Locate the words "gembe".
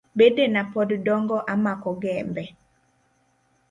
2.03-2.43